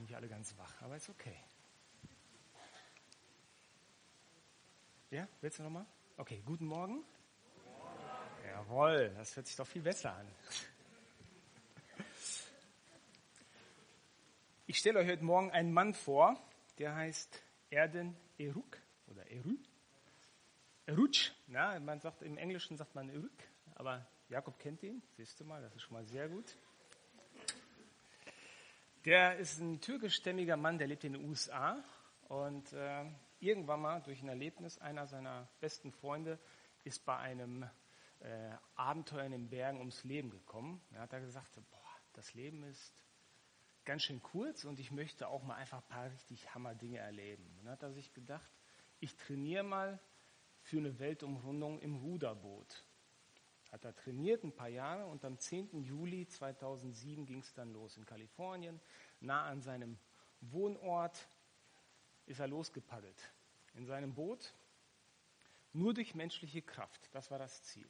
[0.00, 1.36] nicht alle ganz wach, aber ist okay.
[5.10, 5.86] Ja, willst du nochmal?
[6.16, 7.04] Okay, guten Morgen.
[8.46, 10.28] Jawohl, das hört sich doch viel besser an.
[14.66, 16.40] Ich stelle euch heute Morgen einen Mann vor,
[16.78, 18.78] der heißt Erden Eruk
[19.08, 19.56] oder Eru.
[20.86, 23.32] Erutsch, na, man sagt im Englischen sagt man Eruk,
[23.74, 26.56] aber Jakob kennt ihn, siehst du mal, das ist schon mal sehr gut.
[29.06, 31.82] Der ist ein türkischstämmiger Mann, der lebt in den USA
[32.28, 33.06] und äh,
[33.38, 36.38] irgendwann mal durch ein Erlebnis einer seiner besten Freunde
[36.84, 37.62] ist bei einem
[38.20, 40.82] äh, Abenteuer in den Bergen ums Leben gekommen.
[40.92, 41.80] Er hat da gesagt, boah,
[42.12, 42.94] das Leben ist
[43.86, 47.46] ganz schön kurz und ich möchte auch mal einfach ein paar richtig Hammer-Dinge erleben.
[47.58, 48.50] Und dann hat er sich gedacht,
[48.98, 49.98] ich trainiere mal
[50.60, 52.84] für eine Weltumrundung im Ruderboot.
[53.80, 55.82] Hat er trainiert ein paar Jahre und am 10.
[55.82, 58.78] Juli 2007 ging es dann los in Kalifornien.
[59.20, 59.98] Nah an seinem
[60.42, 61.26] Wohnort
[62.26, 63.32] ist er losgepaddelt.
[63.72, 64.52] In seinem Boot.
[65.72, 67.08] Nur durch menschliche Kraft.
[67.12, 67.88] Das war das Ziel.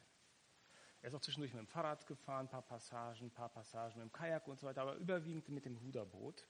[1.02, 4.08] Er ist auch zwischendurch mit dem Fahrrad gefahren, ein paar Passagen, ein paar Passagen mit
[4.08, 6.46] dem Kajak und so weiter, aber überwiegend mit dem Ruderboot.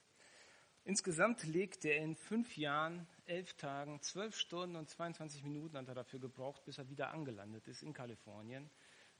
[0.83, 5.95] Insgesamt legte er in fünf Jahren, elf Tagen, zwölf Stunden und 22 Minuten hat er
[5.95, 8.69] dafür gebraucht, bis er wieder angelandet ist in Kalifornien.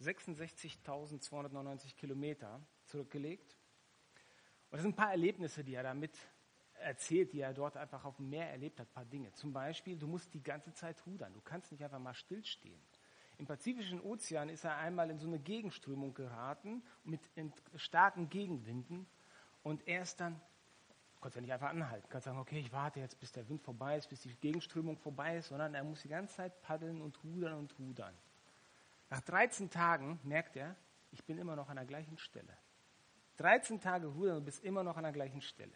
[0.01, 3.57] 66.299 Kilometer zurückgelegt.
[4.69, 6.17] Und das sind ein paar Erlebnisse, die er damit
[6.79, 9.31] erzählt, die er dort einfach auf dem Meer erlebt hat, ein paar Dinge.
[9.33, 11.33] Zum Beispiel, du musst die ganze Zeit rudern.
[11.33, 12.81] Du kannst nicht einfach mal stillstehen.
[13.37, 17.21] Im Pazifischen Ozean ist er einmal in so eine Gegenströmung geraten mit
[17.75, 19.07] starken Gegenwinden
[19.63, 20.39] und er ist dann,
[21.19, 23.97] konnte ja nicht einfach anhalten, kann sagen, okay, ich warte jetzt, bis der Wind vorbei
[23.97, 27.57] ist, bis die Gegenströmung vorbei ist, sondern er muss die ganze Zeit paddeln und rudern
[27.57, 28.15] und rudern.
[29.11, 30.75] Nach 13 Tagen merkt er,
[31.11, 32.57] ich bin immer noch an der gleichen Stelle.
[33.37, 35.73] 13 Tage rudern und bist immer noch an der gleichen Stelle.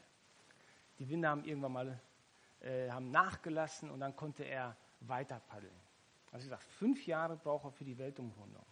[1.00, 2.02] Die Winde haben irgendwann mal
[2.62, 5.76] äh, haben nachgelassen und dann konnte er weiter paddeln.
[6.32, 8.66] Also ich sage, fünf Jahre braucht er für die Weltumrundung.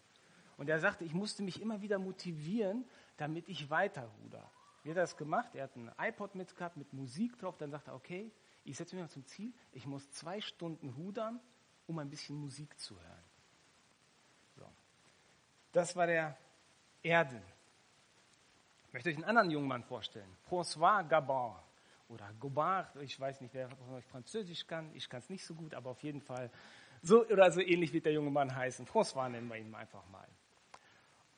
[0.56, 2.85] Und er sagte, ich musste mich immer wieder motivieren,
[3.18, 4.50] damit ich weiter ruder.
[4.84, 5.56] Wie hat er das gemacht?
[5.56, 7.57] Er hat ein iPod mitgehabt mit Musik drauf.
[7.57, 8.31] Dann sagte er, okay,
[8.63, 11.41] ich setze mich mal zum Ziel, ich muss zwei Stunden rudern,
[11.85, 13.22] um ein bisschen Musik zu hören.
[15.73, 16.38] Das war der
[17.01, 17.41] Erden.
[18.88, 20.29] Ich möchte euch einen anderen jungen Mann vorstellen.
[20.47, 21.56] François Gabin
[22.09, 25.56] oder Gobard, ich weiß nicht, wer von euch Französisch kann, ich kann es nicht so
[25.56, 26.51] gut, aber auf jeden Fall
[27.01, 28.85] so oder so ähnlich wird der junge Mann heißen.
[28.85, 30.28] François nennen wir ihn einfach mal.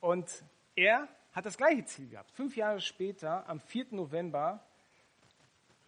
[0.02, 0.44] Und
[0.76, 2.30] er hat das gleiche Ziel gehabt.
[2.32, 3.88] Fünf Jahre später, am 4.
[3.92, 4.62] November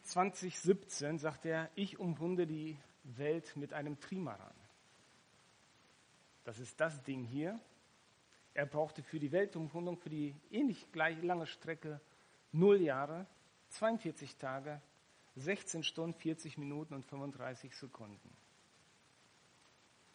[0.04, 4.56] 2017, sagt er, ich umrunde die Welt mit einem Trimaran.
[6.46, 7.60] Das ist das Ding hier.
[8.58, 12.02] Er brauchte für die Weltumrundung, für die ähnlich gleich lange Strecke,
[12.54, 13.28] 0 Jahre,
[13.70, 14.82] 42 Tage,
[15.36, 18.36] 16 Stunden, 40 Minuten und 35 Sekunden.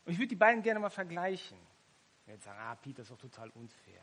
[0.04, 1.56] Und ich würde die beiden gerne mal vergleichen.
[2.26, 4.02] Jetzt sagen, ah, Peter ist doch total unfair.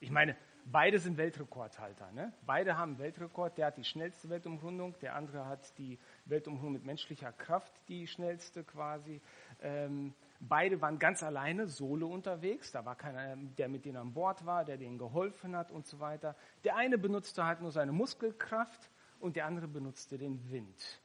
[0.00, 2.10] Ich meine, beide sind Weltrekordhalter.
[2.10, 2.32] Ne?
[2.44, 3.58] Beide haben Weltrekord.
[3.58, 8.64] Der hat die schnellste Weltumrundung, der andere hat die Weltumrundung mit menschlicher Kraft, die schnellste
[8.64, 9.20] quasi.
[9.60, 12.70] Ähm, Beide waren ganz alleine, solo unterwegs.
[12.70, 15.98] Da war keiner, der mit denen an Bord war, der denen geholfen hat und so
[15.98, 16.36] weiter.
[16.64, 18.88] Der eine benutzte halt nur seine Muskelkraft
[19.18, 21.00] und der andere benutzte den Wind.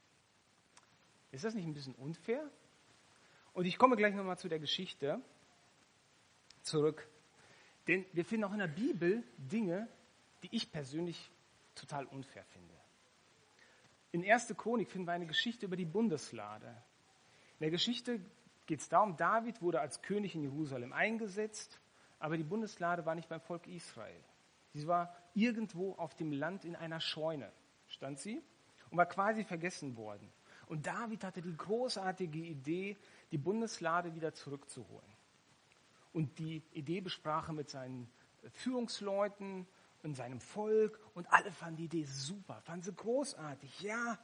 [1.32, 2.48] Ist das nicht ein bisschen unfair?
[3.54, 5.20] Und ich komme gleich nochmal zu der Geschichte
[6.62, 7.08] zurück.
[7.88, 9.88] Denn wir finden auch in der Bibel Dinge,
[10.42, 11.30] die ich persönlich
[11.74, 12.74] total unfair finde.
[14.12, 14.54] In 1.
[14.56, 16.68] Chronik finden wir eine Geschichte über die Bundeslade.
[17.58, 18.20] In der Geschichte
[18.66, 21.80] geht es darum, David wurde als König in Jerusalem eingesetzt,
[22.18, 24.24] aber die Bundeslade war nicht beim Volk Israel.
[24.72, 27.52] Sie war irgendwo auf dem Land in einer Scheune,
[27.86, 28.42] stand sie,
[28.90, 30.32] und war quasi vergessen worden.
[30.66, 32.96] Und David hatte die großartige Idee,
[33.30, 35.12] die Bundeslade wieder zurückzuholen.
[36.12, 38.10] Und die Idee besprach er mit seinen
[38.52, 39.66] Führungsleuten
[40.02, 43.80] und seinem Volk und alle fanden die Idee super, fanden sie großartig.
[43.80, 44.18] Ja,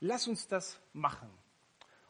[0.00, 1.30] lass uns das machen.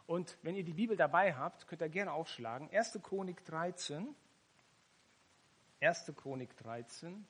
[0.09, 2.71] Und wenn ihr die Bibel dabei habt, könnt ihr gerne aufschlagen.
[2.73, 2.99] 1.
[3.03, 4.17] Chronik 13.
[5.83, 6.13] 1.
[6.17, 7.27] Chronik 13.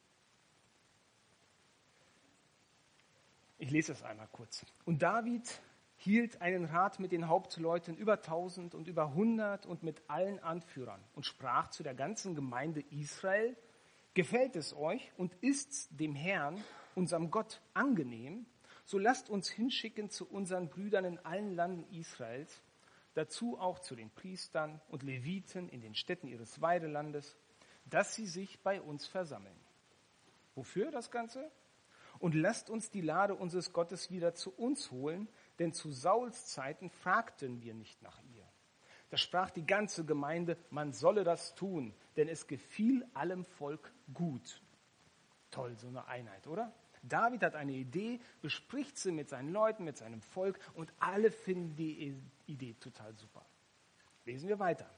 [3.58, 4.64] Ich lese es einmal kurz.
[4.84, 5.60] Und David
[5.96, 11.02] hielt einen Rat mit den Hauptleuten über 1000 und über 100 und mit allen Anführern
[11.16, 13.56] und sprach zu der ganzen Gemeinde Israel,
[14.14, 16.62] gefällt es euch und ist's dem Herrn,
[16.94, 18.46] unserem Gott, angenehm,
[18.84, 22.62] so lasst uns hinschicken zu unseren Brüdern in allen Landen Israels,
[23.19, 27.37] dazu auch zu den Priestern und Leviten in den Städten ihres Weidelandes,
[27.85, 29.59] dass sie sich bei uns versammeln.
[30.55, 31.50] Wofür das Ganze?
[32.20, 35.29] Und lasst uns die Lade unseres Gottes wieder zu uns holen,
[35.59, 38.47] denn zu Sauls Zeiten fragten wir nicht nach ihr.
[39.11, 44.62] Da sprach die ganze Gemeinde, man solle das tun, denn es gefiel allem Volk gut.
[45.50, 46.73] Toll, so eine Einheit, oder?
[47.02, 51.76] David hat eine Idee, bespricht sie mit seinen Leuten, mit seinem Volk und alle finden
[51.76, 52.14] die
[52.46, 53.44] Idee total super.
[54.24, 54.88] Lesen wir weiter.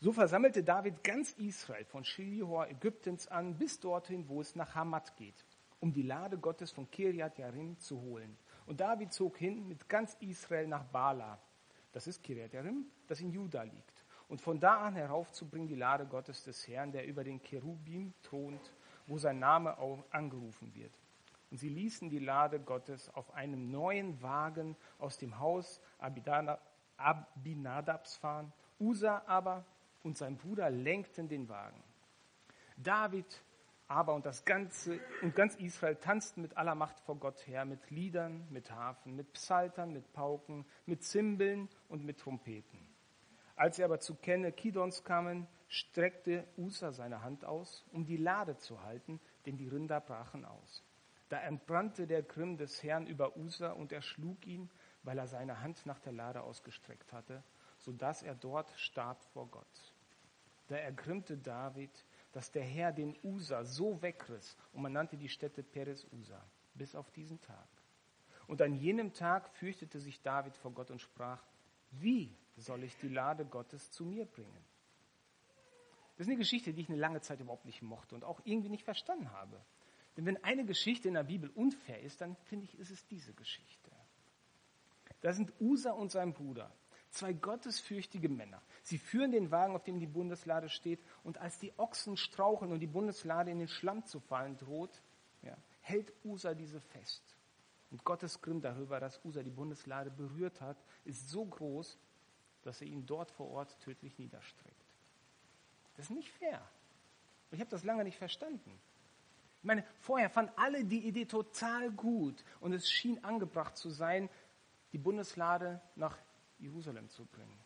[0.00, 5.16] So versammelte David ganz Israel von Shihor Ägyptens an bis dorthin, wo es nach Hamat
[5.16, 5.44] geht,
[5.78, 8.36] um die Lade Gottes von Kirjat Jarim zu holen.
[8.66, 11.38] Und David zog hin mit ganz Israel nach Bala.
[11.92, 14.04] Das ist Kirjat Jarim, das in Juda liegt.
[14.28, 18.72] Und von da an heraufzubringen die Lade Gottes des Herrn, der über den Cherubim thront,
[19.06, 20.98] wo sein Name auch angerufen wird.
[21.52, 25.82] Und sie ließen die Lade Gottes auf einem neuen Wagen aus dem Haus
[26.96, 28.54] Abinadabs fahren.
[28.80, 29.66] Usa aber
[30.02, 31.84] und sein Bruder lenkten den Wagen.
[32.78, 33.44] David
[33.86, 37.90] aber und das ganze und ganz Israel tanzten mit aller Macht vor Gott her, mit
[37.90, 42.80] Liedern, mit Hafen, mit Psaltern, mit Pauken, mit Zimbeln und mit Trompeten.
[43.56, 48.56] Als sie aber zu Kenne Kidons kamen, streckte Usa seine Hand aus, um die Lade
[48.56, 50.82] zu halten, denn die Rinder brachen aus.
[51.32, 54.68] Da entbrannte der Grimm des Herrn über Usa und er schlug ihn,
[55.02, 57.42] weil er seine Hand nach der Lade ausgestreckt hatte,
[57.78, 59.94] so dass er dort starb vor Gott.
[60.68, 65.62] Da ergrimmte David, dass der Herr den Usa so wegriss und man nannte die Stätte
[65.62, 66.38] Peres Usa
[66.74, 67.68] bis auf diesen Tag.
[68.46, 71.42] Und an jenem Tag fürchtete sich David vor Gott und sprach,
[71.92, 74.66] wie soll ich die Lade Gottes zu mir bringen?
[76.18, 78.68] Das ist eine Geschichte, die ich eine lange Zeit überhaupt nicht mochte und auch irgendwie
[78.68, 79.58] nicht verstanden habe.
[80.16, 83.32] Denn wenn eine Geschichte in der Bibel unfair ist, dann finde ich, ist es diese
[83.32, 83.90] Geschichte.
[85.20, 86.70] Da sind Usa und sein Bruder,
[87.10, 88.60] zwei gottesfürchtige Männer.
[88.82, 92.80] Sie führen den Wagen, auf dem die Bundeslade steht, und als die Ochsen straucheln und
[92.80, 95.02] die Bundeslade in den Schlamm zu fallen droht,
[95.42, 97.22] ja, hält Usa diese fest.
[97.90, 101.98] Und Gottes Grimm darüber, dass Usa die Bundeslade berührt hat, ist so groß,
[102.62, 104.84] dass er ihn dort vor Ort tödlich niederstreckt.
[105.96, 106.66] Das ist nicht fair.
[107.50, 108.80] Ich habe das lange nicht verstanden.
[109.62, 114.28] Ich meine, vorher fanden alle die Idee total gut und es schien angebracht zu sein,
[114.92, 116.18] die Bundeslade nach
[116.58, 117.56] Jerusalem zu bringen.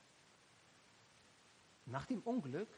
[1.86, 2.68] Nach dem Unglück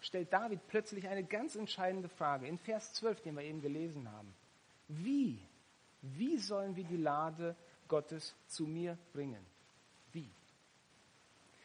[0.00, 4.34] stellt David plötzlich eine ganz entscheidende Frage in Vers 12, den wir eben gelesen haben.
[4.88, 5.38] Wie?
[6.00, 7.54] Wie sollen wir die Lade
[7.86, 9.46] Gottes zu mir bringen?
[10.10, 10.28] Wie?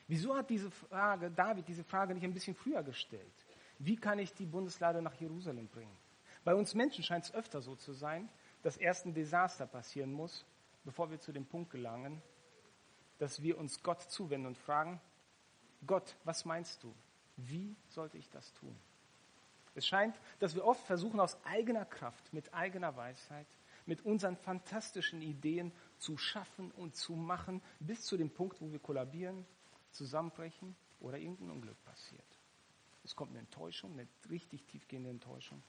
[0.07, 3.33] Wieso hat diese Frage, David diese Frage nicht ein bisschen früher gestellt?
[3.79, 5.97] Wie kann ich die Bundeslade nach Jerusalem bringen?
[6.47, 8.29] Bei uns Menschen scheint es öfter so zu sein,
[8.61, 10.45] dass erst ein Desaster passieren muss,
[10.85, 12.21] bevor wir zu dem Punkt gelangen,
[13.17, 15.01] dass wir uns Gott zuwenden und fragen,
[15.85, 16.95] Gott, was meinst du?
[17.35, 18.73] Wie sollte ich das tun?
[19.75, 23.47] Es scheint, dass wir oft versuchen, aus eigener Kraft, mit eigener Weisheit,
[23.85, 28.79] mit unseren fantastischen Ideen zu schaffen und zu machen, bis zu dem Punkt, wo wir
[28.79, 29.45] kollabieren,
[29.91, 32.39] zusammenbrechen oder irgendein Unglück passiert.
[33.03, 35.61] Es kommt eine Enttäuschung, eine richtig tiefgehende Enttäuschung.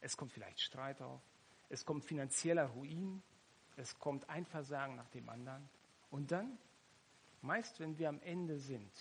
[0.00, 1.22] Es kommt vielleicht Streit auf.
[1.68, 3.22] Es kommt finanzieller Ruin.
[3.76, 5.68] Es kommt ein Versagen nach dem anderen.
[6.10, 6.58] Und dann,
[7.42, 8.92] meist wenn wir am Ende sind,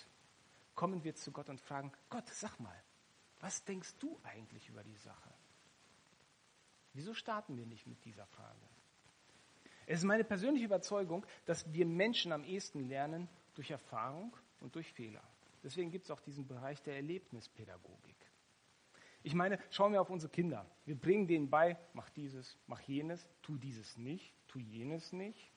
[0.75, 2.83] kommen wir zu Gott und fragen, Gott, sag mal,
[3.39, 5.33] was denkst du eigentlich über die Sache?
[6.93, 8.59] Wieso starten wir nicht mit dieser Frage?
[9.85, 14.91] Es ist meine persönliche Überzeugung, dass wir Menschen am ehesten lernen durch Erfahrung und durch
[14.93, 15.23] Fehler.
[15.63, 18.28] Deswegen gibt es auch diesen Bereich der Erlebnispädagogik.
[19.23, 20.65] Ich meine, schauen wir auf unsere Kinder.
[20.85, 25.51] Wir bringen denen bei, mach dieses, mach jenes, tu dieses nicht, tu jenes nicht.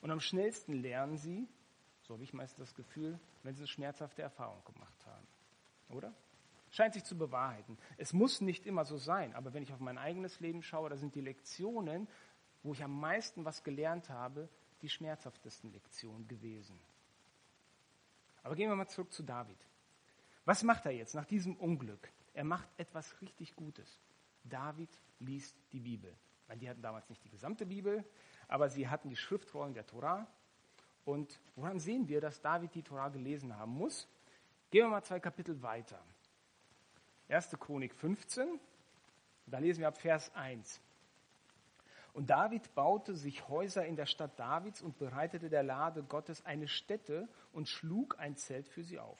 [0.00, 1.48] Und am schnellsten lernen sie,
[2.02, 5.26] so habe ich meist das Gefühl, wenn sie eine schmerzhafte Erfahrung gemacht haben.
[5.90, 6.14] Oder?
[6.70, 7.76] Scheint sich zu bewahrheiten.
[7.98, 10.96] Es muss nicht immer so sein, aber wenn ich auf mein eigenes Leben schaue, da
[10.96, 12.08] sind die Lektionen,
[12.62, 14.48] wo ich am meisten was gelernt habe,
[14.80, 16.80] die schmerzhaftesten Lektionen gewesen.
[18.42, 19.58] Aber gehen wir mal zurück zu David.
[20.44, 22.10] Was macht er jetzt nach diesem Unglück?
[22.34, 24.00] Er macht etwas richtig Gutes.
[24.44, 26.16] David liest die Bibel.
[26.48, 28.04] Meine, die hatten damals nicht die gesamte Bibel,
[28.48, 30.26] aber sie hatten die Schriftrollen der Torah.
[31.04, 34.08] Und woran sehen wir, dass David die Torah gelesen haben muss?
[34.70, 36.02] Gehen wir mal zwei Kapitel weiter.
[37.28, 37.50] 1.
[37.58, 38.60] Chronik 15,
[39.46, 40.80] da lesen wir ab Vers 1.
[42.12, 46.68] Und David baute sich Häuser in der Stadt Davids und bereitete der Lade Gottes eine
[46.68, 49.18] Stätte und schlug ein Zelt für sie auf.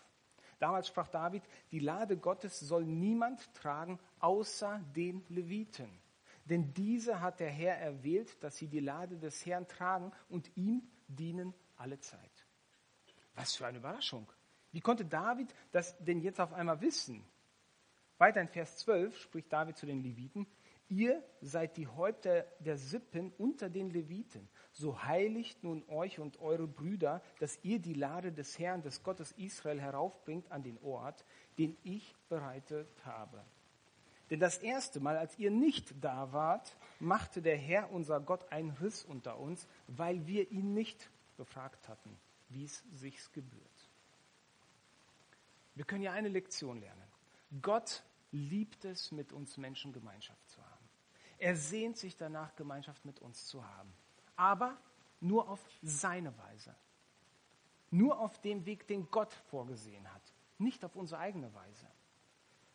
[0.62, 1.42] Damals sprach David,
[1.72, 5.90] die Lade Gottes soll niemand tragen außer den Leviten.
[6.44, 10.88] Denn diese hat der Herr erwählt, dass sie die Lade des Herrn tragen und ihm
[11.08, 12.46] dienen alle Zeit.
[13.34, 14.30] Was für eine Überraschung.
[14.70, 17.24] Wie konnte David das denn jetzt auf einmal wissen?
[18.18, 20.46] Weiter in Vers 12 spricht David zu den Leviten,
[20.88, 24.48] Ihr seid die Häupter der Sippen unter den Leviten.
[24.72, 29.32] So heiligt nun euch und eure Brüder, dass ihr die Lade des Herrn, des Gottes
[29.32, 31.24] Israel, heraufbringt an den Ort,
[31.58, 33.42] den ich bereitet habe.
[34.30, 38.70] Denn das erste Mal, als ihr nicht da wart, machte der Herr, unser Gott, einen
[38.70, 43.90] Riss unter uns, weil wir ihn nicht befragt hatten, wie es sich gebührt.
[45.74, 47.02] Wir können ja eine Lektion lernen.
[47.60, 50.41] Gott liebt es, mit uns Menschen Gemeinschaft.
[51.42, 53.92] Er sehnt sich danach, Gemeinschaft mit uns zu haben.
[54.36, 54.78] Aber
[55.18, 56.72] nur auf seine Weise.
[57.90, 60.22] Nur auf dem Weg, den Gott vorgesehen hat.
[60.58, 61.88] Nicht auf unsere eigene Weise.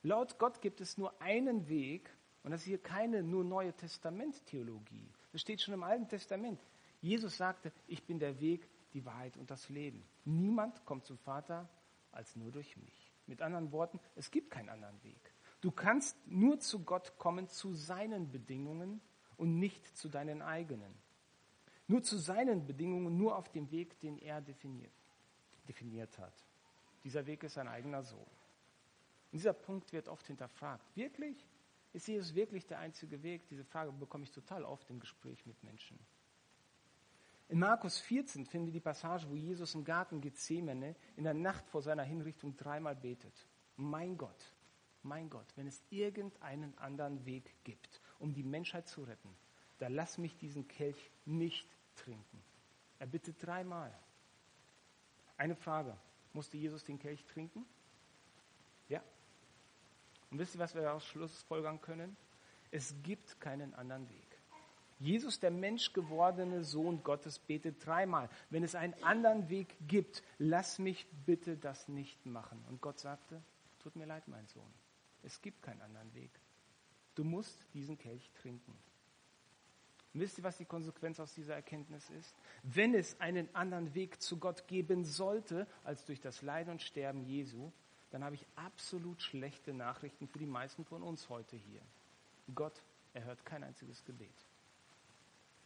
[0.03, 5.13] Laut Gott gibt es nur einen Weg, und das ist hier keine nur Neue Testament-Theologie.
[5.31, 6.59] Das steht schon im Alten Testament.
[6.99, 10.05] Jesus sagte, ich bin der Weg, die Wahrheit und das Leben.
[10.25, 11.69] Niemand kommt zum Vater
[12.11, 13.13] als nur durch mich.
[13.27, 15.36] Mit anderen Worten, es gibt keinen anderen Weg.
[15.61, 19.01] Du kannst nur zu Gott kommen zu seinen Bedingungen
[19.37, 20.93] und nicht zu deinen eigenen.
[21.87, 24.91] Nur zu seinen Bedingungen, nur auf dem Weg, den er definiert,
[25.67, 26.33] definiert hat.
[27.03, 28.19] Dieser Weg ist sein eigener Sohn.
[28.19, 30.95] Und dieser Punkt wird oft hinterfragt.
[30.95, 31.47] Wirklich?
[31.93, 33.47] Ist Jesus wirklich der einzige Weg?
[33.47, 35.97] Diese Frage bekomme ich total oft im Gespräch mit Menschen.
[37.49, 41.67] In Markus 14 finden wir die Passage, wo Jesus im Garten Gethsemane in der Nacht
[41.69, 43.47] vor seiner Hinrichtung dreimal betet.
[43.77, 44.53] Mein Gott,
[45.07, 49.35] mein Gott, wenn es irgendeinen anderen Weg gibt, um die Menschheit zu retten,
[49.79, 52.43] dann lass mich diesen Kelch nicht trinken.
[52.99, 53.93] Er bittet dreimal.
[55.37, 55.95] Eine Frage,
[56.33, 57.65] musste Jesus den Kelch trinken?
[58.89, 59.03] Ja.
[60.31, 62.17] Und wisst ihr, was wir daraus schlussfolgern können?
[62.71, 64.27] Es gibt keinen anderen Weg.
[64.99, 68.29] Jesus, der menschgewordene Sohn Gottes, betet dreimal.
[68.49, 72.63] Wenn es einen anderen Weg gibt, lass mich bitte das nicht machen.
[72.67, 73.43] Und Gott sagte,
[73.77, 74.73] tut mir leid, mein Sohn.
[75.23, 76.31] Es gibt keinen anderen Weg.
[77.15, 78.77] Du musst diesen Kelch trinken.
[80.13, 82.35] Und wisst ihr, was die Konsequenz aus dieser Erkenntnis ist?
[82.63, 87.23] Wenn es einen anderen Weg zu Gott geben sollte, als durch das Leiden und Sterben
[87.23, 87.71] Jesu,
[88.11, 91.81] dann habe ich absolut schlechte Nachrichten für die meisten von uns heute hier.
[92.55, 92.81] Gott
[93.13, 94.45] erhört kein einziges Gebet.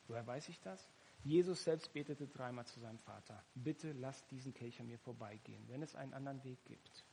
[0.07, 0.89] Woher weiß ich das?
[1.23, 5.83] Jesus selbst betete dreimal zu seinem Vater, bitte lass diesen Kelch an mir vorbeigehen, wenn
[5.83, 7.05] es einen anderen Weg gibt.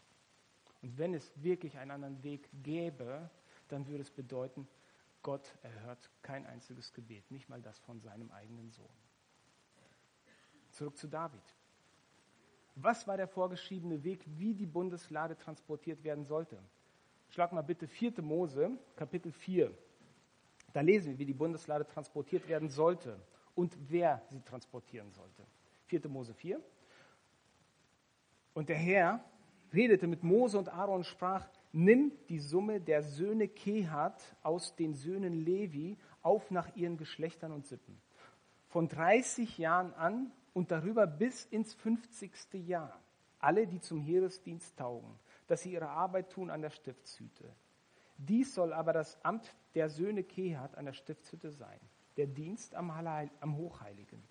[0.83, 3.31] Und wenn es wirklich einen anderen Weg gäbe,
[3.69, 4.69] dann würde es bedeuten,
[5.23, 8.87] Gott erhört kein einziges Gebet, nicht mal das von seinem eigenen Sohn.
[10.71, 11.43] Zurück zu David.
[12.77, 16.63] Was war der vorgeschriebene Weg, wie die Bundeslade transportiert werden sollte?
[17.31, 18.23] Schlag mal bitte 4.
[18.23, 19.77] Mose, Kapitel 4.
[20.73, 23.21] Da lesen wir, wie die Bundeslade transportiert werden sollte
[23.55, 25.45] und wer sie transportieren sollte.
[25.87, 26.09] 4.
[26.09, 26.63] Mose 4.
[28.55, 29.25] Und der Herr
[29.73, 34.95] redete mit Mose und Aaron und sprach, nimm die Summe der Söhne Kehat aus den
[34.95, 38.01] Söhnen Levi auf nach ihren Geschlechtern und Sippen.
[38.69, 42.33] Von 30 Jahren an und darüber bis ins 50.
[42.67, 43.01] Jahr.
[43.39, 47.45] Alle, die zum Heeresdienst taugen, dass sie ihre Arbeit tun an der Stiftshütte.
[48.17, 51.79] Dies soll aber das Amt der Söhne Kehat an der Stiftshütte sein,
[52.17, 54.23] der Dienst am, am Hochheiligen.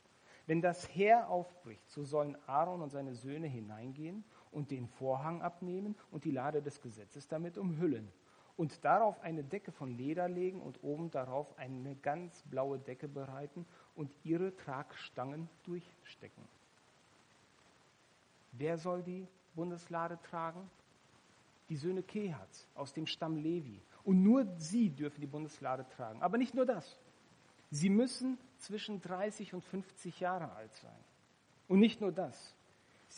[0.45, 4.25] Wenn das Heer aufbricht, so sollen Aaron und seine Söhne hineingehen
[4.57, 8.11] und den Vorhang abnehmen und die Lade des Gesetzes damit umhüllen
[8.55, 13.67] und darauf eine Decke von Leder legen und oben darauf eine ganz blaue Decke bereiten
[13.95, 16.43] und ihre Tragstangen durchstecken.
[18.53, 20.67] Wer soll die Bundeslade tragen?
[21.69, 23.79] Die Söhne Kehats aus dem Stamm Levi.
[24.03, 26.23] Und nur sie dürfen die Bundeslade tragen.
[26.23, 26.97] Aber nicht nur das.
[27.69, 31.03] Sie müssen zwischen 30 und 50 Jahre alt sein.
[31.67, 32.56] Und nicht nur das.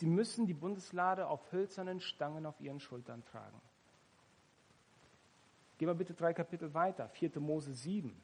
[0.00, 3.60] Sie müssen die Bundeslade auf hölzernen Stangen auf ihren Schultern tragen.
[5.76, 7.38] Gehen wir bitte drei Kapitel weiter, 4.
[7.38, 8.18] Mose 7.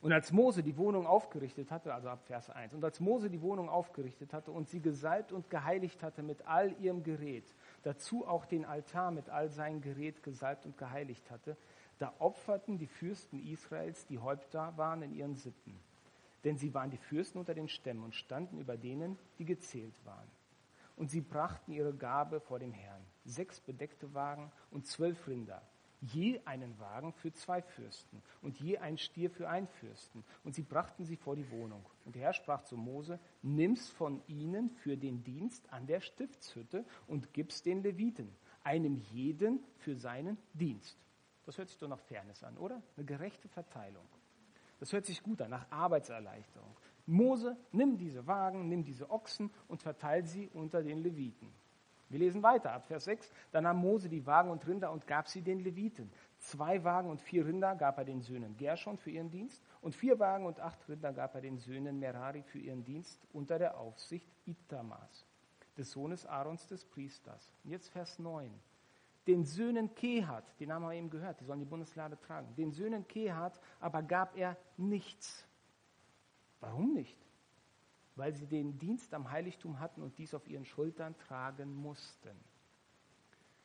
[0.00, 3.42] Und als Mose die Wohnung aufgerichtet hatte, also ab Vers 1, und als Mose die
[3.42, 7.52] Wohnung aufgerichtet hatte und sie gesalbt und geheiligt hatte mit all ihrem Gerät,
[7.82, 11.56] dazu auch den Altar mit all seinem Gerät gesalbt und geheiligt hatte,
[11.98, 15.80] da opferten die Fürsten Israels, die Häupter waren in ihren Sippen
[16.44, 20.28] denn sie waren die Fürsten unter den Stämmen und standen über denen, die gezählt waren.
[20.96, 25.62] Und sie brachten ihre Gabe vor dem Herrn, sechs bedeckte Wagen und zwölf Rinder,
[26.00, 30.24] je einen Wagen für zwei Fürsten und je ein Stier für einen Fürsten.
[30.44, 31.84] Und sie brachten sie vor die Wohnung.
[32.04, 36.84] Und der Herr sprach zu Mose, nimm's von ihnen für den Dienst an der Stiftshütte
[37.06, 38.34] und gib's den Leviten,
[38.64, 40.98] einem jeden für seinen Dienst.
[41.44, 42.82] Das hört sich doch nach Fairness an, oder?
[42.96, 44.06] Eine gerechte Verteilung.
[44.82, 46.76] Das hört sich gut an, nach Arbeitserleichterung.
[47.06, 51.52] Mose, nimm diese Wagen, nimm diese Ochsen und verteil sie unter den Leviten.
[52.08, 53.30] Wir lesen weiter ab Vers 6.
[53.52, 56.10] Dann nahm Mose die Wagen und Rinder und gab sie den Leviten.
[56.38, 60.18] Zwei Wagen und vier Rinder gab er den Söhnen Gershon für ihren Dienst und vier
[60.18, 64.28] Wagen und acht Rinder gab er den Söhnen Merari für ihren Dienst unter der Aufsicht
[64.46, 65.28] Itamas,
[65.78, 67.52] des Sohnes Aarons des Priesters.
[67.62, 68.52] Und jetzt Vers 9.
[69.26, 72.54] Den Söhnen Kehat, den haben wir eben gehört, die sollen die Bundeslade tragen.
[72.56, 75.46] Den Söhnen Kehat aber gab er nichts.
[76.60, 77.22] Warum nicht?
[78.16, 82.36] weil sie den Dienst am Heiligtum hatten und dies auf ihren Schultern tragen mussten.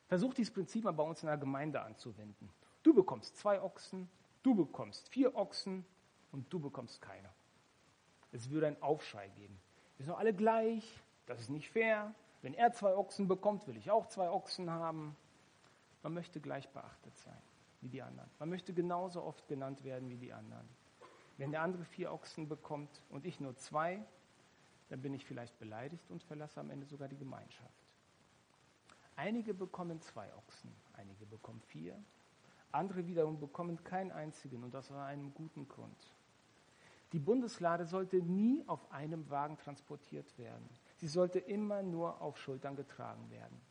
[0.07, 2.49] Versucht dieses Prinzip mal bei uns in der Gemeinde anzuwenden.
[2.81, 4.09] Du bekommst zwei Ochsen,
[4.43, 5.85] du bekommst vier Ochsen
[6.31, 7.29] und du bekommst keine.
[8.31, 9.59] Es würde einen Aufschrei geben.
[9.97, 12.13] Wir sind doch alle gleich, das ist nicht fair.
[12.41, 15.17] Wenn er zwei Ochsen bekommt, will ich auch zwei Ochsen haben.
[16.03, 17.41] Man möchte gleich beachtet sein
[17.81, 18.29] wie die anderen.
[18.39, 20.67] Man möchte genauso oft genannt werden wie die anderen.
[21.37, 24.03] Wenn der andere vier Ochsen bekommt und ich nur zwei,
[24.89, 27.87] dann bin ich vielleicht beleidigt und verlasse am Ende sogar die Gemeinschaft.
[29.15, 31.97] Einige bekommen zwei Ochsen, einige bekommen vier,
[32.71, 36.13] andere wiederum bekommen keinen einzigen und das aus einem guten Grund.
[37.13, 40.67] Die Bundeslade sollte nie auf einem Wagen transportiert werden.
[40.97, 43.61] Sie sollte immer nur auf Schultern getragen werden.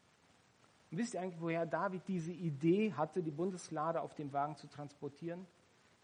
[0.97, 5.47] Wisst ihr eigentlich, woher David diese Idee hatte, die Bundeslade auf dem Wagen zu transportieren?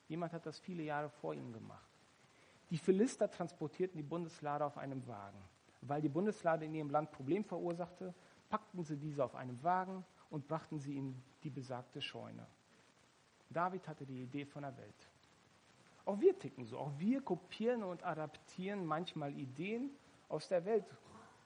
[0.07, 1.89] Jemand hat das viele Jahre vor ihm gemacht.
[2.69, 5.39] Die Philister transportierten die Bundeslade auf einem Wagen.
[5.81, 8.13] Weil die Bundeslade in ihrem Land Problem verursachte,
[8.51, 12.47] packten sie diese auf einem Wagen und brachten sie in die besagte Scheune.
[13.49, 15.09] David hatte die Idee von der Welt.
[16.05, 16.79] Auch wir ticken so.
[16.79, 19.91] Auch wir kopieren und adaptieren manchmal Ideen
[20.29, 20.85] aus der Welt.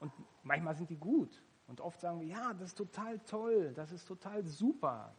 [0.00, 0.12] Und
[0.42, 1.40] manchmal sind die gut.
[1.68, 5.12] Und oft sagen wir, ja, das ist total toll, das ist total super.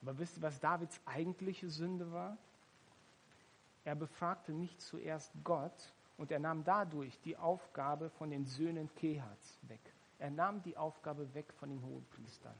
[0.00, 2.36] Aber wisst ihr, was Davids eigentliche Sünde war?
[3.84, 9.58] Er befragte nicht zuerst Gott und er nahm dadurch die Aufgabe von den Söhnen Kehats
[9.68, 9.80] weg.
[10.18, 12.54] Er nahm die Aufgabe weg von den Hohenpriestern.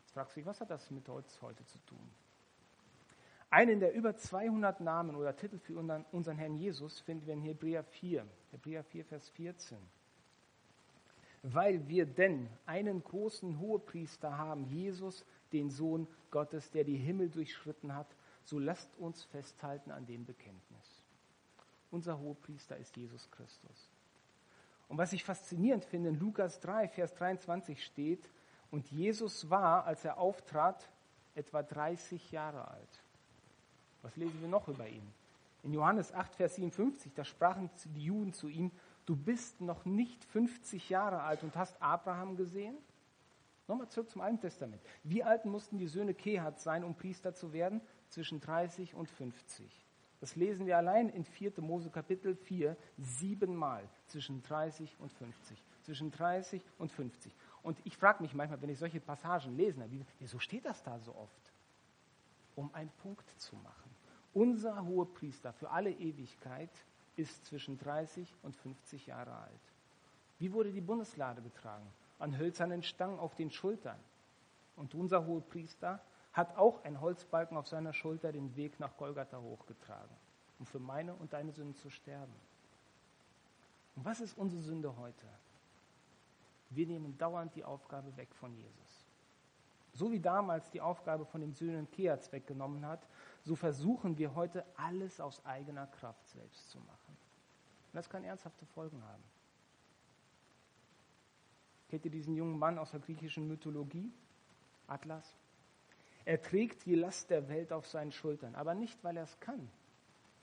[0.00, 2.10] Jetzt fragst du dich, was hat das mit uns heute zu tun?
[3.50, 7.84] Einen der über 200 Namen oder Titel für unseren Herrn Jesus finden wir in Hebräer
[7.84, 9.76] 4, Hebräer 4, Vers 14.
[11.42, 17.94] Weil wir denn einen großen Hohepriester haben, Jesus, den Sohn Gottes, der die Himmel durchschritten
[17.94, 21.02] hat, so lasst uns festhalten an dem Bekenntnis.
[21.90, 23.90] Unser Hohepriester ist Jesus Christus.
[24.88, 28.30] Und was ich faszinierend finde, in Lukas 3, Vers 23 steht,
[28.70, 30.88] und Jesus war, als er auftrat,
[31.34, 33.02] etwa 30 Jahre alt.
[34.00, 35.12] Was lesen wir noch über ihn?
[35.62, 38.70] In Johannes 8, Vers 57, da sprachen die Juden zu ihm,
[39.06, 42.76] du bist noch nicht 50 Jahre alt und hast Abraham gesehen?
[43.68, 44.82] Nochmal zurück zum Alten Testament.
[45.02, 47.80] Wie alt mussten die Söhne Kehat sein, um Priester zu werden?
[48.12, 49.66] zwischen 30 und 50.
[50.20, 51.54] Das lesen wir allein in 4.
[51.58, 55.60] Mose Kapitel 4 siebenmal zwischen 30 und 50.
[55.82, 57.34] Zwischen 30 und 50.
[57.62, 59.84] Und ich frage mich manchmal, wenn ich solche Passagen lese,
[60.20, 61.52] wieso steht das da so oft?
[62.54, 63.90] Um einen Punkt zu machen.
[64.34, 66.70] Unser Hohepriester für alle Ewigkeit
[67.16, 69.60] ist zwischen 30 und 50 Jahre alt.
[70.38, 71.86] Wie wurde die Bundeslade getragen?
[72.18, 73.98] An hölzernen Stangen auf den Schultern.
[74.76, 76.00] Und unser Hohepriester
[76.32, 80.16] hat auch ein Holzbalken auf seiner Schulter den Weg nach Golgatha hochgetragen,
[80.58, 82.34] um für meine und deine Sünden zu sterben.
[83.96, 85.26] Und was ist unsere Sünde heute?
[86.70, 89.06] Wir nehmen dauernd die Aufgabe weg von Jesus.
[89.94, 93.06] So wie damals die Aufgabe von den Söhnen Keats weggenommen hat,
[93.42, 97.01] so versuchen wir heute alles aus eigener Kraft selbst zu machen.
[97.92, 99.22] Und das kann ernsthafte Folgen haben.
[101.90, 104.10] Kennt ihr diesen jungen Mann aus der griechischen Mythologie?
[104.86, 105.36] Atlas?
[106.24, 109.58] Er trägt die Last der Welt auf seinen Schultern, aber nicht, weil er es kann.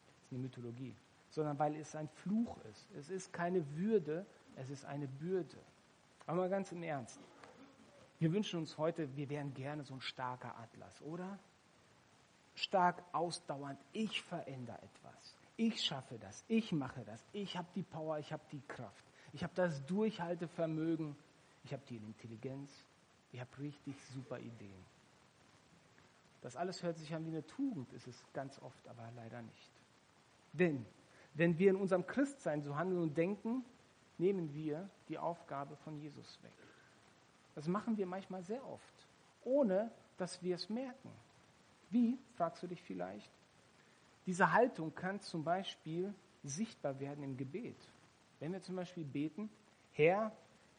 [0.06, 0.96] Das ist eine Mythologie.
[1.32, 2.88] Sondern weil es ein Fluch ist.
[2.92, 5.58] Es ist keine Würde, es ist eine Bürde.
[6.28, 7.20] Aber mal ganz im Ernst.
[8.20, 11.40] Wir wünschen uns heute, wir wären gerne so ein starker Atlas, oder?
[12.54, 15.39] Stark, ausdauernd, ich verändere etwas.
[15.62, 19.44] Ich schaffe das, ich mache das, ich habe die Power, ich habe die Kraft, ich
[19.44, 21.18] habe das Durchhaltevermögen,
[21.66, 22.72] ich habe die Intelligenz,
[23.34, 24.86] ich habe richtig super Ideen.
[26.42, 29.72] Das alles hört sich an wie eine Tugend, ist es ganz oft aber leider nicht.
[30.54, 30.86] Denn
[31.34, 33.66] wenn wir in unserem Christsein so handeln und denken,
[34.18, 36.54] nehmen wir die Aufgabe von Jesus weg.
[37.56, 39.08] Das machen wir manchmal sehr oft,
[39.44, 41.12] ohne dass wir es merken.
[41.90, 43.30] Wie, fragst du dich vielleicht?
[44.30, 46.14] Diese Haltung kann zum Beispiel
[46.44, 47.76] sichtbar werden im Gebet.
[48.40, 49.50] Wenn wir zum Beispiel beten,
[49.94, 50.32] Herr,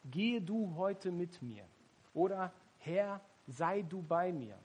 [0.05, 1.65] gehe du heute mit mir.
[2.13, 4.57] Oder Herr, sei du bei mir.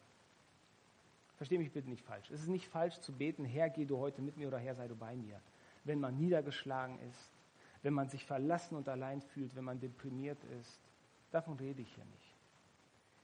[1.35, 2.31] Verstehe mich bitte nicht falsch.
[2.31, 4.87] Es ist nicht falsch zu beten, Herr, geh du heute mit mir oder Herr, sei
[4.87, 5.40] du bei mir.
[5.83, 7.33] Wenn man niedergeschlagen ist,
[7.83, 10.79] wenn man sich verlassen und allein fühlt, wenn man deprimiert ist.
[11.33, 12.25] Davon rede ich hier nicht.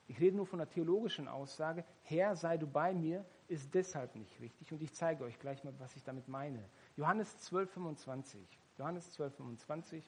[0.08, 4.40] Ich rede nur von der theologischen Aussage, Herr, sei du bei mir, ist deshalb nicht
[4.40, 4.72] richtig.
[4.72, 6.62] Und ich zeige euch gleich mal, was ich damit meine.
[6.96, 8.40] Johannes 12, 25.
[8.78, 10.04] Johannes 12, 25.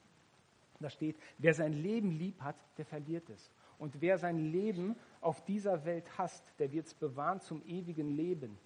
[0.81, 3.51] Da steht, wer sein Leben lieb hat, der verliert es.
[3.79, 8.59] Und wer sein Leben auf dieser Welt hasst, der wird es bewahren zum ewigen Leben.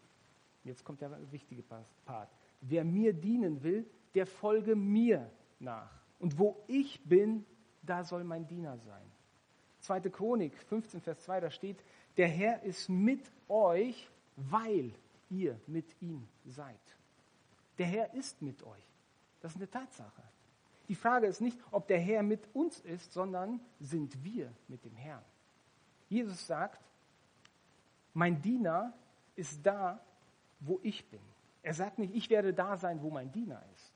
[0.65, 2.31] Jetzt kommt der wichtige Part.
[2.61, 5.91] Wer mir dienen will, der folge mir nach.
[6.19, 7.45] Und wo ich bin,
[7.83, 9.08] da soll mein Diener sein.
[9.89, 11.83] Zweite Chronik 15, Vers 2, da steht,
[12.19, 14.93] der Herr ist mit euch, weil
[15.31, 16.77] ihr mit ihm seid.
[17.79, 18.85] Der Herr ist mit euch.
[19.41, 20.23] Das ist eine Tatsache.
[20.89, 24.95] Die Frage ist nicht, ob der Herr mit uns ist, sondern sind wir mit dem
[24.95, 25.25] Herrn.
[26.11, 26.83] Jesus sagt,
[28.13, 28.93] mein Diener
[29.37, 30.05] ist da,
[30.61, 31.23] wo ich bin.
[31.63, 33.95] Er sagt nicht, ich werde da sein, wo mein Diener ist.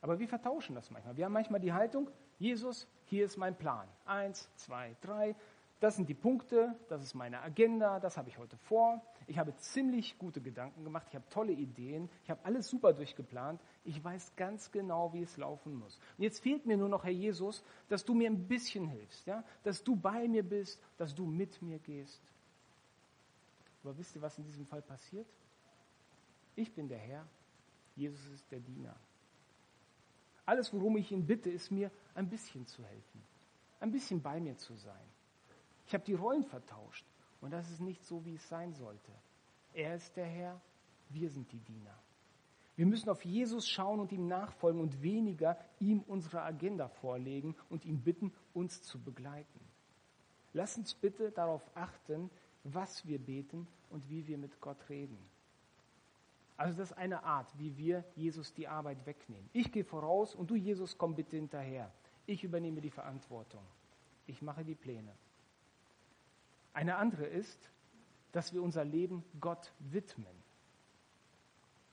[0.00, 1.16] Aber wir vertauschen das manchmal.
[1.16, 3.86] Wir haben manchmal die Haltung, Jesus, hier ist mein Plan.
[4.06, 5.36] Eins, zwei, drei.
[5.80, 9.02] Das sind die Punkte, das ist meine Agenda, das habe ich heute vor.
[9.26, 13.60] Ich habe ziemlich gute Gedanken gemacht, ich habe tolle Ideen, ich habe alles super durchgeplant.
[13.84, 15.98] Ich weiß ganz genau, wie es laufen muss.
[16.16, 19.44] Und jetzt fehlt mir nur noch, Herr Jesus, dass du mir ein bisschen hilfst, ja?
[19.62, 22.22] dass du bei mir bist, dass du mit mir gehst.
[23.84, 25.26] Aber wisst ihr, was in diesem Fall passiert?
[26.56, 27.26] Ich bin der Herr,
[27.94, 28.96] Jesus ist der Diener.
[30.52, 33.22] Alles, worum ich ihn bitte, ist mir ein bisschen zu helfen,
[33.80, 35.08] ein bisschen bei mir zu sein.
[35.86, 37.06] Ich habe die Rollen vertauscht
[37.40, 39.12] und das ist nicht so, wie es sein sollte.
[39.72, 40.60] Er ist der Herr,
[41.08, 41.98] wir sind die Diener.
[42.76, 47.86] Wir müssen auf Jesus schauen und ihm nachfolgen und weniger ihm unsere Agenda vorlegen und
[47.86, 49.60] ihn bitten, uns zu begleiten.
[50.52, 52.28] Lass uns bitte darauf achten,
[52.62, 55.16] was wir beten und wie wir mit Gott reden.
[56.62, 59.50] Also das ist eine Art, wie wir Jesus die Arbeit wegnehmen.
[59.52, 61.90] Ich gehe voraus und du, Jesus, komm bitte hinterher.
[62.24, 63.64] Ich übernehme die Verantwortung.
[64.28, 65.12] Ich mache die Pläne.
[66.72, 67.58] Eine andere ist,
[68.30, 70.36] dass wir unser Leben Gott widmen.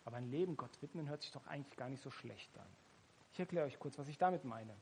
[0.06, 2.68] Aber ein Leben Gott widmen hört sich doch eigentlich gar nicht so schlecht an.
[3.34, 4.76] Ich erkläre euch kurz, was ich damit meine.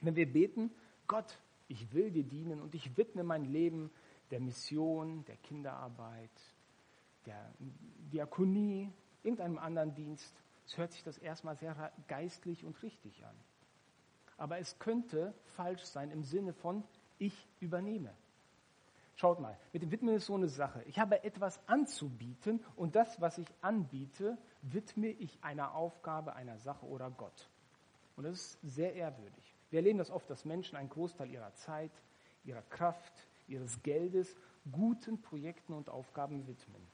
[0.00, 0.70] Wenn wir beten,
[1.08, 3.90] Gott, ich will dir dienen und ich widme mein Leben
[4.30, 6.30] der Mission, der Kinderarbeit,
[7.26, 7.52] der
[8.12, 10.34] Diakonie, irgendeinem anderen Dienst,
[10.66, 13.36] es hört sich das erstmal sehr geistlich und richtig an.
[14.36, 16.84] Aber es könnte falsch sein im Sinne von,
[17.18, 18.12] ich übernehme.
[19.14, 20.82] Schaut mal, mit dem Widmen ist so eine Sache.
[20.86, 26.86] Ich habe etwas anzubieten und das, was ich anbiete, widme ich einer Aufgabe, einer Sache
[26.86, 27.48] oder Gott.
[28.16, 29.54] Und das ist sehr ehrwürdig.
[29.70, 31.92] Wir erleben das oft, dass Menschen einen Großteil ihrer Zeit,
[32.44, 33.12] ihrer Kraft,
[33.48, 34.34] ihres Geldes
[34.70, 36.86] guten Projekten und Aufgaben widmen.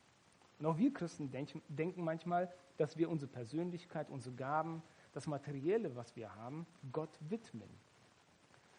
[0.58, 6.14] Und auch wir Christen denken manchmal, dass wir unsere Persönlichkeit, unsere Gaben, das Materielle, was
[6.16, 7.68] wir haben, Gott widmen.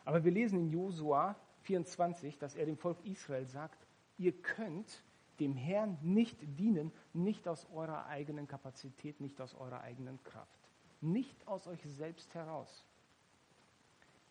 [0.06, 3.86] Aber wir lesen in Josua 24, dass er dem Volk Israel sagt,
[4.18, 5.04] ihr könnt
[5.40, 10.60] dem Herrn nicht dienen, nicht aus eurer eigenen Kapazität, nicht aus eurer eigenen Kraft,
[11.00, 12.84] nicht aus euch selbst heraus.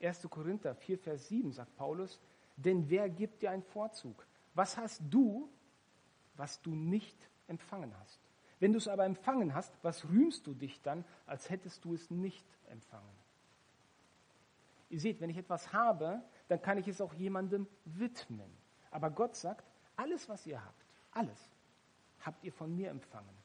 [0.00, 0.28] 1.
[0.28, 2.20] Korinther 4, Vers 7 sagt Paulus,
[2.56, 4.26] denn wer gibt dir einen Vorzug?
[4.54, 5.48] Was hast du,
[6.34, 7.16] was du nicht
[7.48, 8.20] empfangen hast.
[8.60, 12.10] Wenn du es aber empfangen hast, was rühmst du dich dann, als hättest du es
[12.10, 13.18] nicht empfangen?
[14.90, 18.50] Ihr seht, wenn ich etwas habe, dann kann ich es auch jemandem widmen.
[18.90, 19.64] Aber Gott sagt,
[19.96, 21.50] alles, was ihr habt, alles,
[22.20, 23.36] habt ihr von mir empfangen.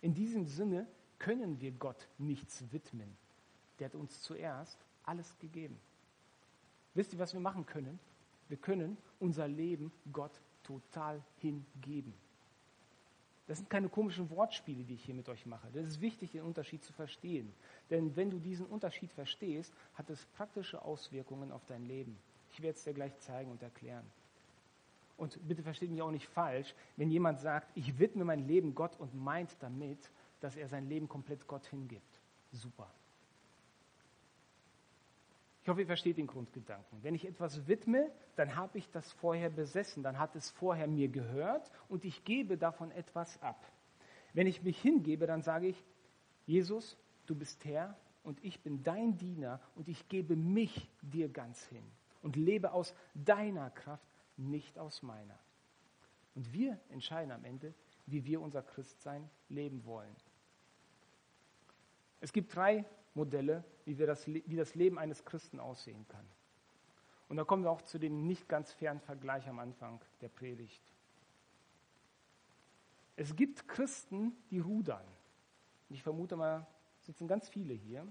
[0.00, 0.86] In diesem Sinne
[1.18, 3.16] können wir Gott nichts widmen.
[3.78, 5.78] Der hat uns zuerst alles gegeben.
[6.94, 7.98] Wisst ihr, was wir machen können?
[8.48, 12.14] Wir können unser Leben Gott total hingeben.
[13.52, 15.68] Das sind keine komischen Wortspiele, die ich hier mit euch mache.
[15.74, 17.52] Das ist wichtig, den Unterschied zu verstehen.
[17.90, 22.16] Denn wenn du diesen Unterschied verstehst, hat es praktische Auswirkungen auf dein Leben.
[22.50, 24.10] Ich werde es dir gleich zeigen und erklären.
[25.18, 28.98] Und bitte versteht mich auch nicht falsch, wenn jemand sagt, ich widme mein Leben Gott
[28.98, 29.98] und meint damit,
[30.40, 32.22] dass er sein Leben komplett Gott hingibt.
[32.52, 32.90] Super.
[35.62, 37.02] Ich hoffe, ihr versteht den Grundgedanken.
[37.02, 41.08] Wenn ich etwas widme, dann habe ich das vorher besessen, dann hat es vorher mir
[41.08, 43.64] gehört und ich gebe davon etwas ab.
[44.32, 45.84] Wenn ich mich hingebe, dann sage ich,
[46.46, 51.64] Jesus, du bist Herr und ich bin dein Diener und ich gebe mich dir ganz
[51.66, 51.84] hin
[52.22, 55.38] und lebe aus deiner Kraft, nicht aus meiner.
[56.34, 57.72] Und wir entscheiden am Ende,
[58.06, 60.16] wie wir unser Christsein leben wollen.
[62.20, 66.26] Es gibt drei Modelle, wie, wir das, wie das Leben eines Christen aussehen kann.
[67.28, 70.82] Und da kommen wir auch zu dem nicht ganz fairen Vergleich am Anfang der Predigt.
[73.16, 75.04] Es gibt Christen, die rudern.
[75.90, 76.66] Ich vermute mal,
[77.00, 78.06] sitzen ganz viele hier.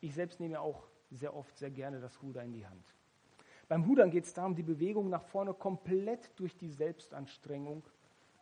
[0.00, 2.84] Ich selbst nehme auch sehr oft sehr gerne das Ruder in die Hand.
[3.68, 7.84] Beim Rudern geht es darum, die Bewegung nach vorne komplett durch die Selbstanstrengung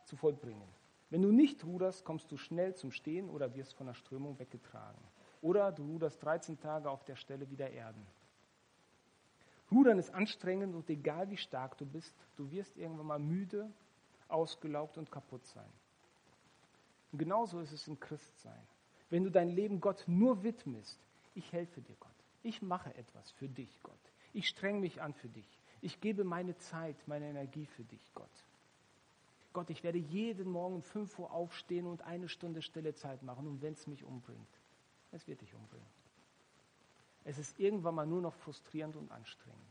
[0.05, 0.67] zu vollbringen.
[1.09, 5.01] Wenn du nicht ruderst, kommst du schnell zum Stehen oder wirst von der Strömung weggetragen.
[5.41, 8.05] Oder du ruderst 13 Tage auf der Stelle wieder erden.
[9.71, 13.69] Rudern ist anstrengend und egal wie stark du bist, du wirst irgendwann mal müde,
[14.29, 15.69] ausgelaugt und kaputt sein.
[17.11, 18.67] Und genauso ist es im Christsein.
[19.09, 20.99] Wenn du dein Leben Gott nur widmest,
[21.35, 22.09] ich helfe dir Gott,
[22.43, 23.93] ich mache etwas für dich Gott,
[24.33, 28.45] ich streng mich an für dich, ich gebe meine Zeit, meine Energie für dich Gott.
[29.53, 33.47] Gott, ich werde jeden Morgen um 5 Uhr aufstehen und eine Stunde stille Zeit machen
[33.47, 34.47] und wenn es mich umbringt,
[35.11, 35.87] es wird dich umbringen.
[37.23, 39.61] Es ist irgendwann mal nur noch frustrierend und anstrengend.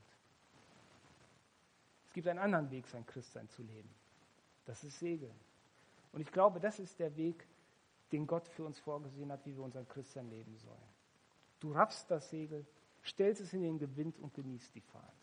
[2.06, 3.88] Es gibt einen anderen Weg, sein Christsein zu leben.
[4.64, 5.38] Das ist Segeln.
[6.12, 7.46] Und ich glaube, das ist der Weg,
[8.12, 10.88] den Gott für uns vorgesehen hat, wie wir unser Christsein leben sollen.
[11.60, 12.66] Du raffst das Segel,
[13.04, 15.14] stellst es in den Gewind und genießt die Fahrt.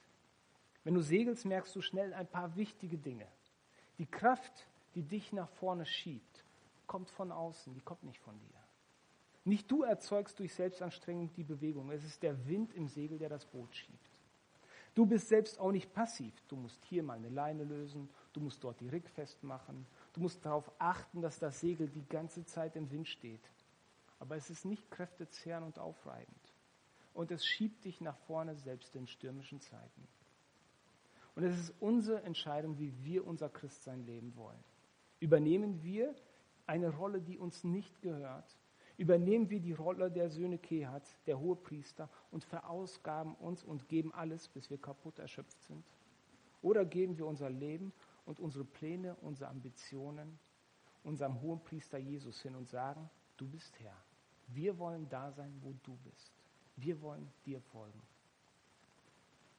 [0.83, 3.27] Wenn du segelst, merkst du schnell ein paar wichtige Dinge.
[3.97, 6.43] Die Kraft, die dich nach vorne schiebt,
[6.87, 8.62] kommt von außen, die kommt nicht von dir.
[9.45, 13.45] Nicht du erzeugst durch Selbstanstrengung die Bewegung, es ist der Wind im Segel, der das
[13.45, 14.09] Boot schiebt.
[14.95, 16.33] Du bist selbst auch nicht passiv.
[16.47, 20.45] Du musst hier mal eine Leine lösen, du musst dort die Rick festmachen, du musst
[20.45, 23.41] darauf achten, dass das Segel die ganze Zeit im Wind steht.
[24.19, 26.53] Aber es ist nicht kräftezehrend und aufreibend.
[27.13, 30.07] Und es schiebt dich nach vorne, selbst in stürmischen Zeiten.
[31.35, 34.63] Und es ist unsere Entscheidung, wie wir unser Christsein leben wollen.
[35.19, 36.15] Übernehmen wir
[36.67, 38.57] eine Rolle, die uns nicht gehört?
[39.03, 44.47] Übernehmen wir die Rolle der Söhne Kehats, der Hohepriester, und verausgaben uns und geben alles,
[44.47, 45.83] bis wir kaputt erschöpft sind?
[46.61, 47.91] Oder geben wir unser Leben
[48.25, 50.39] und unsere Pläne, unsere Ambitionen
[51.03, 53.97] unserem Hohepriester Jesus hin und sagen, du bist Herr.
[54.47, 56.31] Wir wollen da sein, wo du bist.
[56.75, 58.01] Wir wollen dir folgen.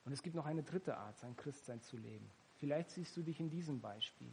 [0.05, 2.31] Und es gibt noch eine dritte Art, sein Christsein zu leben.
[2.57, 4.33] Vielleicht siehst du dich in diesem Beispiel.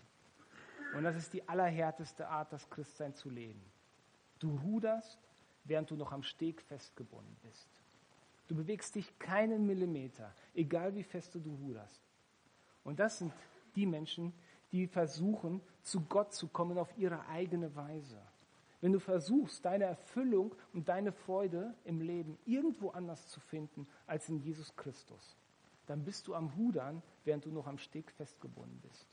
[0.96, 3.62] Und das ist die allerhärteste Art, das Christsein zu leben.
[4.42, 5.20] Du ruderst,
[5.66, 7.70] während du noch am Steg festgebunden bist.
[8.48, 12.02] Du bewegst dich keinen Millimeter, egal wie fest du ruderst.
[12.84, 13.32] Und das sind
[13.76, 14.34] die Menschen,
[14.72, 18.20] die versuchen, zu Gott zu kommen auf ihre eigene Weise.
[18.82, 24.28] Wenn du versuchst, deine Erfüllung und deine Freude im Leben irgendwo anders zu finden als
[24.28, 25.38] in Jesus Christus,
[25.86, 29.08] dann bist du am Rudern, während du noch am Steg festgebunden bist.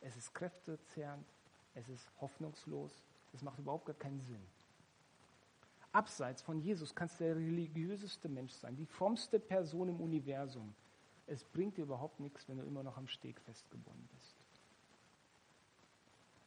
[0.00, 1.26] Es ist kräftezehrend,
[1.74, 3.02] es ist hoffnungslos,
[3.34, 4.42] es macht überhaupt gar keinen Sinn.
[5.94, 10.74] Abseits von Jesus kannst du der religiöseste Mensch sein, die frommste Person im Universum.
[11.26, 14.36] Es bringt dir überhaupt nichts, wenn du immer noch am Steg festgebunden bist.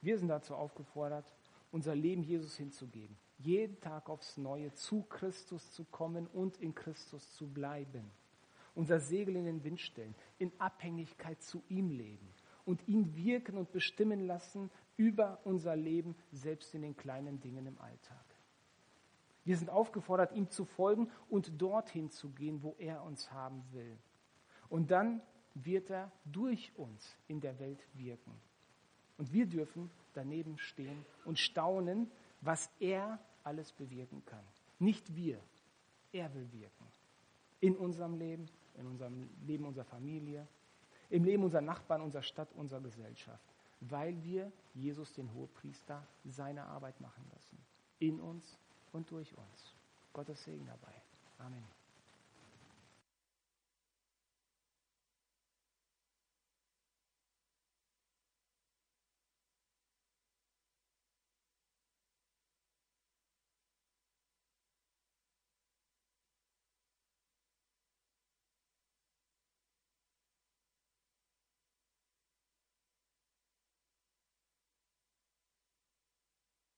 [0.01, 1.33] Wir sind dazu aufgefordert,
[1.71, 7.33] unser Leben Jesus hinzugeben, jeden Tag aufs Neue zu Christus zu kommen und in Christus
[7.33, 8.12] zu bleiben
[8.77, 12.29] unser Segel in den Wind stellen, in Abhängigkeit zu ihm leben
[12.63, 17.81] und ihn wirken und bestimmen lassen über unser Leben, selbst in den kleinen Dingen im
[17.81, 18.23] Alltag.
[19.47, 23.97] Wir sind aufgefordert, ihm zu folgen und dorthin zu gehen, wo er uns haben will.
[24.67, 25.21] Und dann
[25.53, 28.33] wird er durch uns in der Welt wirken.
[29.17, 34.43] Und wir dürfen daneben stehen und staunen, was er alles bewirken kann.
[34.79, 35.39] Nicht wir,
[36.12, 36.86] er will wirken.
[37.62, 40.47] In unserem Leben in unserem Leben unserer Familie,
[41.10, 43.47] im Leben unserer Nachbarn, unserer Stadt, unserer Gesellschaft,
[43.79, 47.57] weil wir Jesus, den Hohepriester, seine Arbeit machen lassen.
[47.99, 48.60] In uns
[48.91, 49.73] und durch uns.
[50.13, 50.93] Gottes Segen dabei.
[51.38, 51.77] Amen.